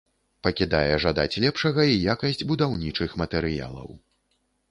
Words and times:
Пакідае 0.45 0.93
жадаць 1.03 1.39
лепшага 1.43 1.85
і 1.91 1.99
якасць 2.13 2.43
будаўнічых 2.53 3.11
матэрыялаў. 3.23 3.89